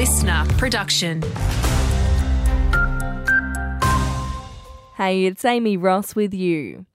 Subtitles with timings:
[0.00, 1.20] listener production.
[4.96, 6.86] Hey, it's Amy Ross with you.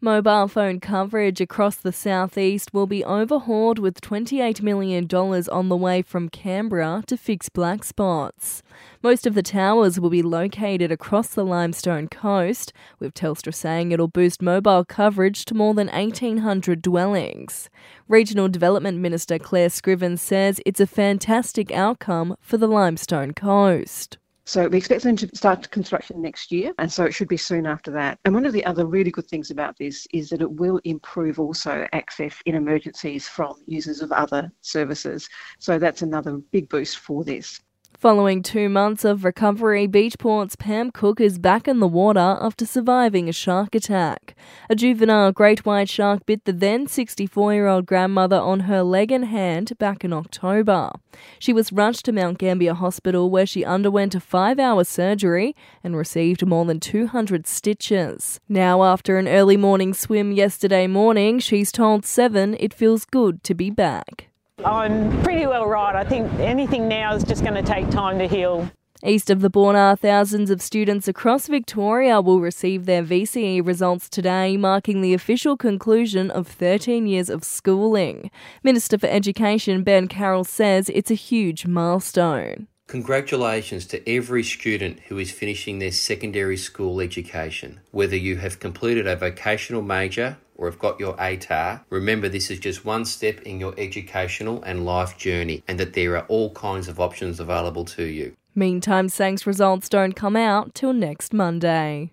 [0.00, 6.02] Mobile phone coverage across the southeast will be overhauled with $28 million on the way
[6.02, 8.62] from Canberra to fix black spots.
[9.02, 14.06] Most of the towers will be located across the limestone coast, with Telstra saying it'll
[14.06, 17.68] boost mobile coverage to more than 1,800 dwellings.
[18.06, 24.16] Regional Development Minister Claire Scriven says it's a fantastic outcome for the limestone coast.
[24.48, 27.66] So we expect them to start construction next year, and so it should be soon
[27.66, 28.18] after that.
[28.24, 31.38] And one of the other really good things about this is that it will improve
[31.38, 35.28] also access in emergencies from users of other services.
[35.58, 37.60] So that's another big boost for this.
[37.98, 43.28] Following two months of recovery, Beachport's Pam Cook is back in the water after surviving
[43.28, 44.36] a shark attack.
[44.70, 49.10] A juvenile great white shark bit the then 64 year old grandmother on her leg
[49.10, 50.92] and hand back in October.
[51.40, 55.96] She was rushed to Mount Gambier Hospital where she underwent a five hour surgery and
[55.96, 58.38] received more than 200 stitches.
[58.48, 63.54] Now, after an early morning swim yesterday morning, she's told Seven it feels good to
[63.54, 64.27] be back.
[64.64, 65.94] I'm pretty well right.
[65.94, 68.68] I think anything now is just going to take time to heal.
[69.04, 74.56] East of the border, thousands of students across Victoria will receive their VCE results today,
[74.56, 78.28] marking the official conclusion of 13 years of schooling.
[78.64, 82.66] Minister for Education Ben Carroll says it's a huge milestone.
[82.88, 87.78] Congratulations to every student who is finishing their secondary school education.
[87.92, 92.58] Whether you have completed a vocational major or have got your ATAR, remember this is
[92.58, 96.88] just one step in your educational and life journey and that there are all kinds
[96.88, 98.36] of options available to you.
[98.54, 102.10] Meantime, SACE results don't come out till next Monday.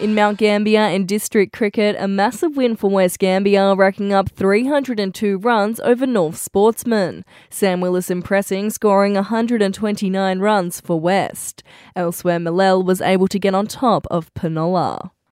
[0.00, 5.36] In Mount Gambier in district cricket, a massive win for West Gambier, racking up 302
[5.36, 7.22] runs over North Sportsmen.
[7.50, 11.62] Sam Willis impressing, scoring 129 runs for West.
[11.94, 15.10] Elsewhere, Mil Lel was able to get on top of Penola.